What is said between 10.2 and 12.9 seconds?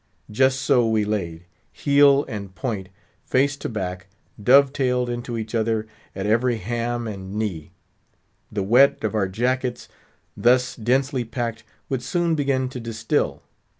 thus densely packed, would soon begin to